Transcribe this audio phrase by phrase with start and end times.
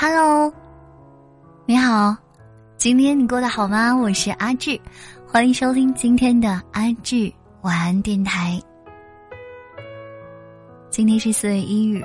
[0.00, 0.54] Hello，
[1.66, 2.16] 你好，
[2.76, 3.92] 今天你过得好吗？
[3.96, 4.80] 我是阿志，
[5.26, 7.32] 欢迎收听今天的阿志
[7.62, 8.62] 晚安电台。
[10.88, 12.00] 今天是四月一日，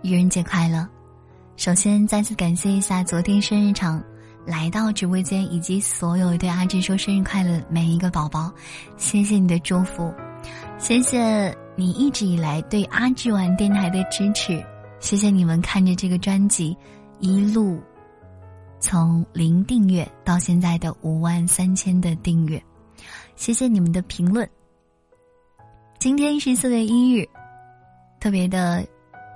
[0.00, 0.88] 愚人节快乐！
[1.56, 4.02] 首先再次感谢一下昨天生日场
[4.46, 8.50] 来到直播间以及所有对阿志说生日快乐每一个宝宝，
[8.96, 10.14] 谢谢你的祝福，
[10.78, 14.64] 谢谢你一直以来对阿志晚电台的支持。
[15.06, 16.76] 谢谢你们看着这个专辑
[17.20, 17.80] 一路
[18.80, 22.60] 从零订阅到现在的五万三千的订阅，
[23.36, 24.50] 谢谢你们的评论。
[26.00, 27.24] 今天是四月一日，
[28.18, 28.84] 特别的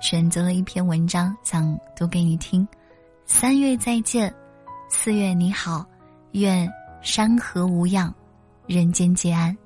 [0.01, 2.67] 选择了一篇文章想读给你听。
[3.25, 4.35] 三月再见，
[4.89, 5.85] 四月你好，
[6.33, 6.69] 愿
[7.01, 8.13] 山河无恙，
[8.67, 9.57] 人间皆安。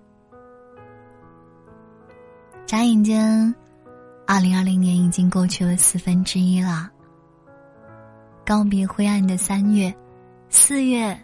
[2.67, 3.55] 眨眼间。
[4.27, 6.89] 二零二零年已经过去了四分之一了。
[8.43, 9.95] 告别灰暗的三月，
[10.49, 11.15] 四月，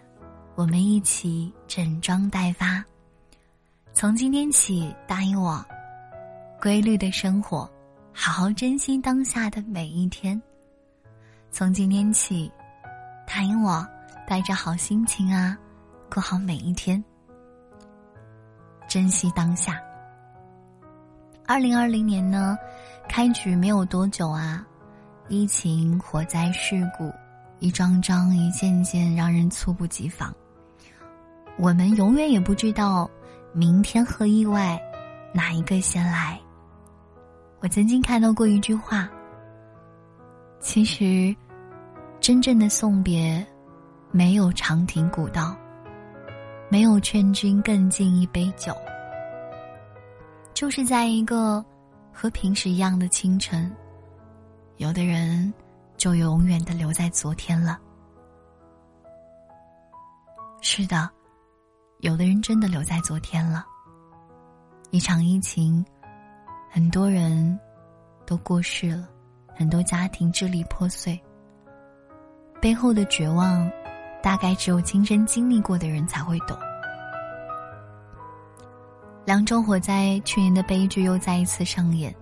[0.54, 2.84] 我们一起整装待发。
[3.92, 5.64] 从今天起，答应我，
[6.60, 7.68] 规律的生活，
[8.12, 10.40] 好好珍惜当下的每一天。
[11.50, 12.50] 从今天起，
[13.26, 13.84] 答应我，
[14.28, 15.58] 带着好心情啊，
[16.08, 17.02] 过好每一天，
[18.88, 19.80] 珍惜当下。
[21.52, 22.56] 二零二零年呢？
[23.10, 24.66] 开局没有多久啊，
[25.28, 27.12] 疫情、火灾、事故，
[27.58, 30.34] 一桩桩、一件件，让人猝不及防。
[31.58, 33.06] 我们永远也不知道
[33.52, 34.80] 明天和意外
[35.34, 36.40] 哪一个先来。
[37.60, 39.06] 我曾经看到过一句话：
[40.58, 41.36] 其实，
[42.18, 43.46] 真正的送别，
[44.10, 45.54] 没有长亭古道，
[46.70, 48.74] 没有劝君更尽一杯酒，
[50.54, 51.64] 就是在一个。
[52.14, 53.74] 和平时一样的清晨，
[54.76, 55.50] 有的人
[55.96, 57.80] 就永远的留在昨天了。
[60.60, 61.08] 是的，
[62.00, 63.64] 有的人真的留在昨天了。
[64.90, 65.82] 一场疫情，
[66.70, 67.58] 很多人
[68.26, 69.08] 都过世了，
[69.56, 71.18] 很多家庭支离破碎。
[72.60, 73.68] 背后的绝望，
[74.22, 76.54] 大概只有亲身经历过的人才会懂。
[79.24, 82.12] 凉州火灾，去年的悲剧又再一次上演。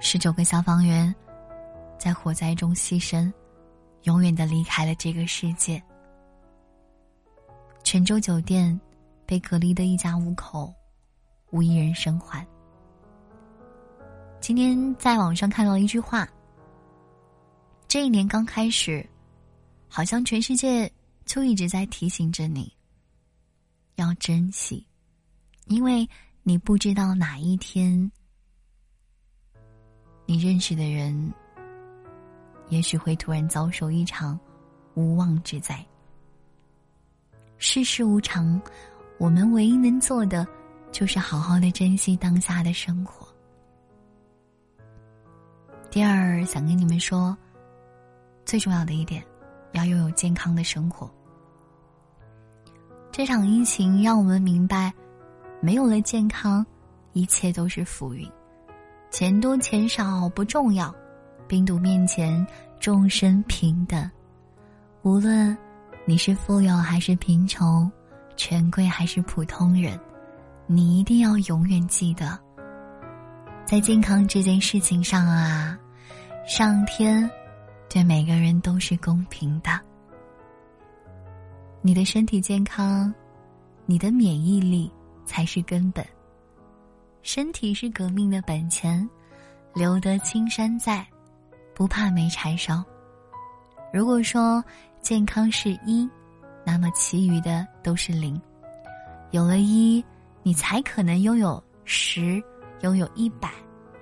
[0.00, 1.14] 十九个消防员
[1.98, 3.32] 在火灾中牺牲，
[4.02, 5.80] 永远的离开了这个世界。
[7.84, 8.78] 泉州酒店
[9.24, 10.74] 被隔离的一家五口，
[11.50, 12.44] 无一人生还。
[14.40, 16.28] 今天在网上看到一句话：
[17.86, 19.08] 这一年刚开始，
[19.86, 20.90] 好像全世界
[21.24, 22.74] 就一直在提醒着你，
[23.94, 24.84] 要珍惜。
[25.70, 26.06] 因为
[26.42, 28.10] 你不知道哪一天，
[30.26, 31.32] 你认识的人，
[32.70, 34.38] 也许会突然遭受一场
[34.94, 35.86] 无妄之灾。
[37.56, 38.60] 世事无常，
[39.16, 40.44] 我们唯一能做的，
[40.90, 43.28] 就是好好的珍惜当下的生活。
[45.88, 47.36] 第二，想跟你们说，
[48.44, 49.24] 最重要的一点，
[49.70, 51.08] 要拥有健康的生活。
[53.12, 54.92] 这场疫情让我们明白。
[55.60, 56.64] 没有了健康，
[57.12, 58.26] 一切都是浮云。
[59.10, 60.94] 钱多钱少不重要，
[61.46, 62.46] 病毒面前
[62.78, 64.10] 众生平等。
[65.02, 65.56] 无论
[66.06, 67.90] 你是富有还是贫穷，
[68.36, 69.98] 权贵还是普通人，
[70.66, 72.38] 你一定要永远记得，
[73.64, 75.78] 在健康这件事情上啊，
[76.46, 77.30] 上天
[77.88, 79.70] 对每个人都是公平的。
[81.82, 83.12] 你的身体健康，
[83.86, 84.90] 你的免疫力。
[85.30, 86.04] 才是根本。
[87.22, 89.08] 身体是革命的本钱，
[89.72, 91.06] 留得青山在，
[91.72, 92.84] 不怕没柴烧。
[93.92, 94.62] 如果说
[95.00, 96.10] 健康是一，
[96.66, 98.40] 那么其余的都是零。
[99.30, 100.04] 有了一，
[100.42, 102.42] 你才可能拥有十，
[102.80, 103.52] 拥有一百，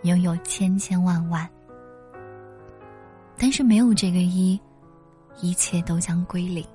[0.04, 1.46] 拥有千千万万。
[3.36, 4.58] 但是没有这个一，
[5.42, 6.66] 一切都将归零。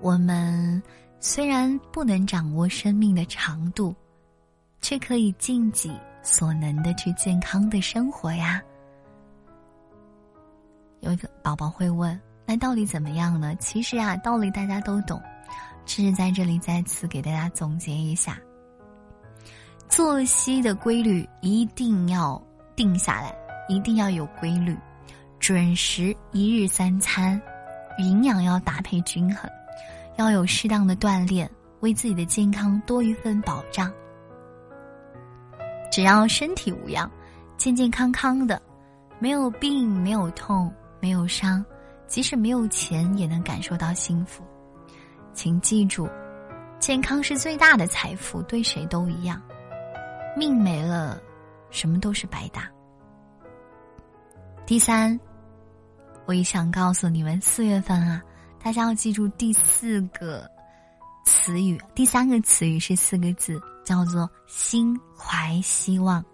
[0.00, 0.82] 我们。
[1.22, 3.94] 虽然不能掌握生命的长度，
[4.80, 8.62] 却可以尽己所能的去健康的生活呀。
[11.00, 15.20] 有一个宝宝会问：“那到底怎么样呢？”其实啊，道理大家都懂，
[15.84, 18.38] 只是在这里再次给大家总结一下：
[19.90, 22.42] 作息的规律一定要
[22.74, 23.34] 定下来，
[23.68, 24.74] 一定要有规律，
[25.38, 27.40] 准时一日三餐，
[27.98, 29.50] 营养要搭配均衡。
[30.16, 33.92] 要有适当的锻炼，为自己的健康多一份保障。
[35.90, 37.10] 只要身体无恙，
[37.56, 38.60] 健健康康的，
[39.18, 41.64] 没有病，没有痛，没有伤，
[42.06, 44.44] 即使没有钱也能感受到幸福。
[45.32, 46.08] 请记住，
[46.78, 49.40] 健康是最大的财富，对谁都一样。
[50.36, 51.20] 命没了，
[51.70, 52.70] 什么都是白搭。
[54.64, 55.18] 第三，
[56.24, 58.22] 我也想告诉你们，四月份啊，
[58.62, 60.48] 大家要记住第四个
[61.24, 66.24] 词语，第三个词语是四个字，叫做心怀希望。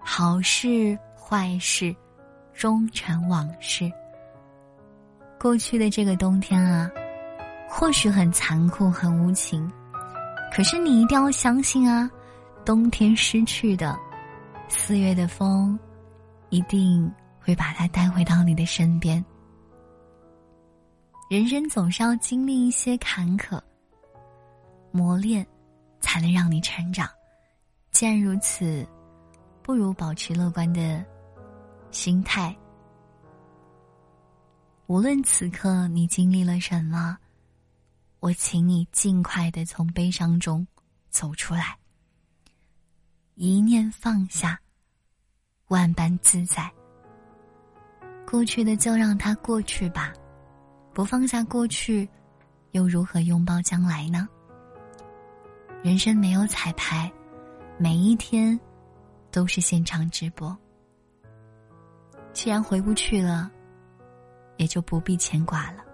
[0.00, 1.94] 好事坏事，
[2.52, 3.90] 终成往事。
[5.38, 6.90] 过去的这个冬天啊，
[7.68, 9.70] 或许很残酷、很无情，
[10.52, 12.10] 可是你一定要相信啊，
[12.64, 13.96] 冬天失去的，
[14.68, 15.78] 四月的风。
[16.50, 19.22] 一定会把它带回到你的身边。
[21.28, 23.60] 人生总是要经历一些坎坷
[24.92, 25.44] 磨练，
[26.00, 27.08] 才能让你成长。
[27.90, 28.86] 既然如此，
[29.60, 31.04] 不如保持乐观的
[31.90, 32.56] 心态。
[34.86, 37.18] 无论此刻你经历了什么，
[38.20, 40.64] 我请你尽快的从悲伤中
[41.10, 41.76] 走出来，
[43.34, 44.60] 一念放下。
[45.66, 46.72] 万般自在。
[48.24, 50.12] 过去的就让它过去吧，
[50.96, 52.08] 不放下过去，
[52.70, 54.26] 又如何拥抱将来呢？
[55.82, 57.12] 人生没有彩排，
[57.76, 58.58] 每一天
[59.30, 60.56] 都是现场直播。
[62.32, 63.50] 既然回不去了，
[64.56, 65.84] 也就不必牵挂了。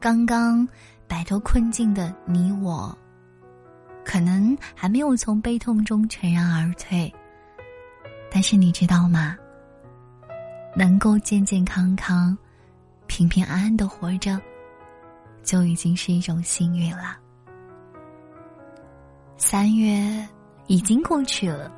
[0.00, 0.66] 刚刚
[1.06, 2.96] 摆脱困境的你我，
[4.06, 7.14] 可能还没有从悲痛中全然而退。
[8.30, 9.36] 但是你知道吗？
[10.74, 12.34] 能够健健康康、
[13.06, 14.40] 平平安安的活着，
[15.42, 17.16] 就已经是一种幸运了。
[19.36, 20.26] 三月
[20.66, 21.70] 已经过去了，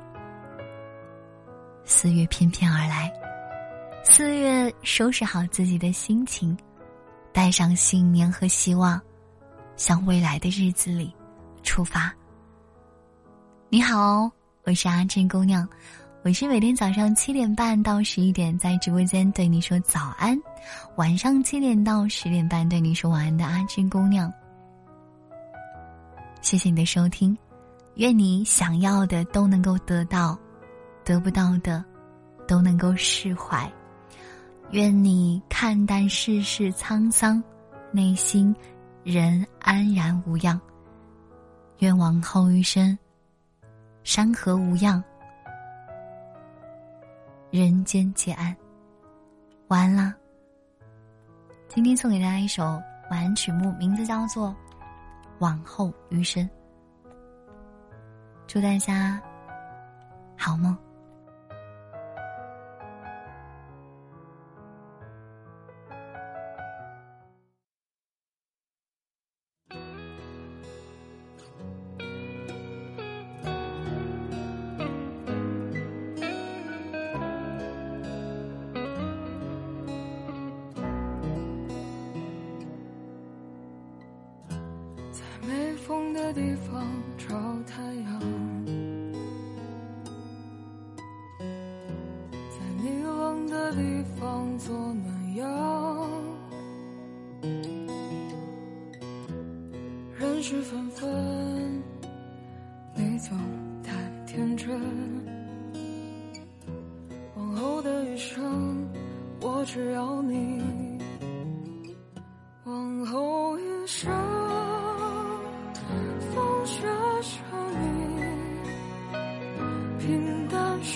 [1.85, 3.11] 四月翩翩而来。
[4.03, 6.57] 四月，收拾好自己的心情，
[7.31, 8.99] 带上信念和希望，
[9.75, 11.13] 向未来的日子里
[11.61, 12.11] 出发。
[13.69, 14.31] 你好，
[14.63, 15.67] 我是阿珍姑娘。
[16.21, 20.37] 我是每天早上七点半到十一点在直播间对你说早安，
[20.97, 24.31] 晚上七点到十点半对你说晚安的阿珍姑娘。
[26.41, 27.35] 谢谢你的收听，
[27.95, 30.37] 愿你想要的都能够得到，
[31.05, 31.83] 得不到的
[32.45, 33.71] 都能够释怀。
[34.71, 37.41] 愿你看淡世事沧桑，
[37.93, 38.53] 内心
[39.05, 40.59] 仍安然无恙。
[41.77, 42.95] 愿往后余生，
[44.03, 45.01] 山河无恙。
[47.51, 48.55] 人间皆安，
[49.69, 50.15] 晚安啦。
[51.67, 52.63] 今天送给大家一首
[53.09, 54.49] 晚安曲目，名字叫做
[55.39, 56.47] 《往后余生》。
[58.45, 59.19] 祝大家
[60.37, 60.77] 好梦。
[86.29, 86.85] 的地方
[87.17, 87.35] 找
[87.65, 88.19] 太阳，
[91.39, 96.09] 在你冷的地方做暖阳。
[100.19, 101.81] 人事纷纷，
[102.93, 103.35] 你总
[103.81, 103.95] 太
[104.27, 104.79] 天真。
[107.35, 108.87] 往后的余生，
[109.41, 110.18] 我只要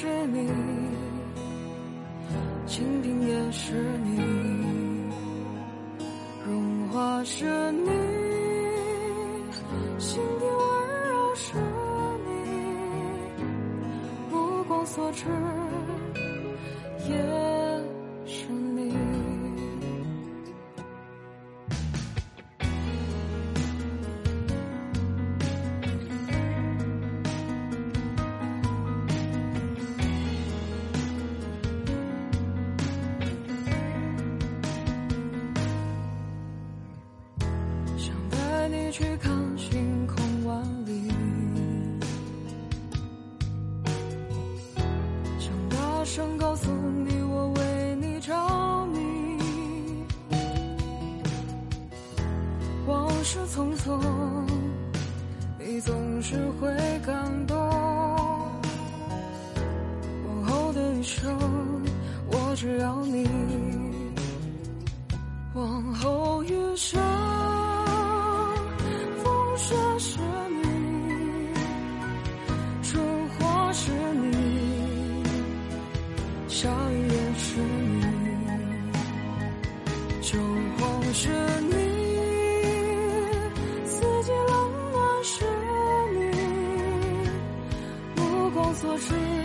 [0.04, 0.50] 是你
[2.66, 4.20] 清贫也是你，
[6.46, 7.90] 融化是你，
[9.98, 11.56] 心底温柔是
[12.26, 12.32] 你，
[14.30, 15.24] 目光所至。
[53.34, 54.00] 是匆匆，
[55.58, 56.70] 你总是会
[57.04, 57.58] 感动。
[60.28, 61.36] 往后的余生，
[62.32, 62.54] 我。
[62.56, 63.28] 只要你。
[65.56, 67.03] 往后余生，
[88.84, 89.43] 目光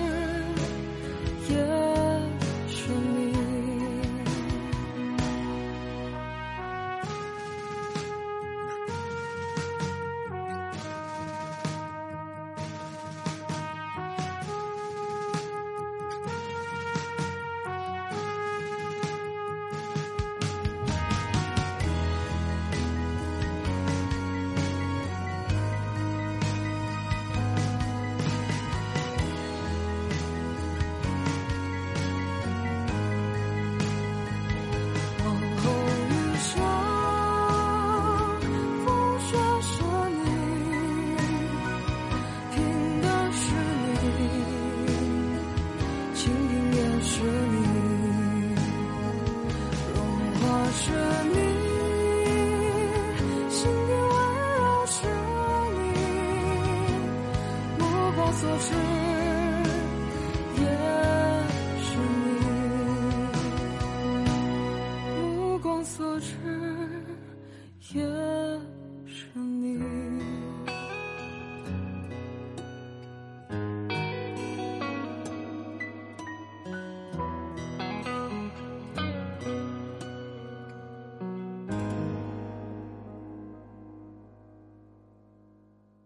[65.89, 66.58] 所知。